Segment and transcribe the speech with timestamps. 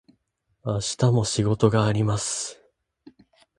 [0.65, 2.59] 明日も仕事があります。